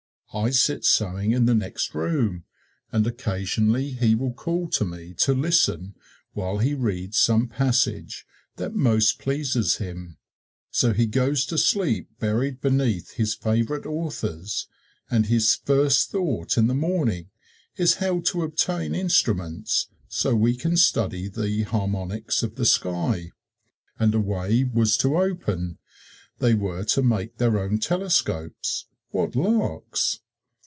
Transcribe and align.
I 0.33 0.51
sit 0.51 0.85
sewing 0.85 1.33
in 1.33 1.43
the 1.45 1.53
next 1.53 1.93
room, 1.93 2.45
and 2.89 3.05
occasionally 3.05 3.91
he 3.91 4.15
will 4.15 4.31
call 4.33 4.69
to 4.69 4.85
me 4.85 5.13
to 5.15 5.33
listen 5.33 5.93
while 6.31 6.59
he 6.59 6.73
reads 6.73 7.17
some 7.17 7.49
passage 7.49 8.25
that 8.55 8.73
most 8.73 9.19
pleases 9.19 9.75
him. 9.75 10.15
So 10.69 10.93
he 10.93 11.05
goes 11.05 11.45
to 11.47 11.57
sleep 11.57 12.07
buried 12.19 12.61
beneath 12.61 13.11
his 13.15 13.33
favorite 13.35 13.85
authors, 13.85 14.67
and 15.09 15.25
his 15.25 15.53
first 15.55 16.11
thought 16.11 16.57
in 16.57 16.67
the 16.67 16.75
morning 16.75 17.29
is 17.75 17.95
how 17.95 18.21
to 18.27 18.43
obtain 18.43 18.95
instruments 18.95 19.89
so 20.07 20.33
we 20.33 20.55
can 20.55 20.77
study 20.77 21.27
the 21.27 21.63
harmonics 21.63 22.41
of 22.41 22.55
the 22.55 22.65
sky." 22.65 23.31
And 23.99 24.15
a 24.15 24.21
way 24.21 24.63
was 24.63 24.95
to 24.99 25.17
open: 25.17 25.77
they 26.39 26.53
were 26.53 26.85
to 26.85 27.03
make 27.03 27.35
their 27.35 27.59
own 27.59 27.79
telescopes 27.79 28.85
what 29.13 29.35
larks! 29.35 30.19